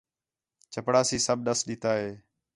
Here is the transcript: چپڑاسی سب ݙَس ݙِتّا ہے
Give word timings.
چپڑاسی 0.73 1.17
سب 1.27 1.37
ݙَس 1.45 1.59
ݙِتّا 1.67 1.91
ہے 2.01 2.09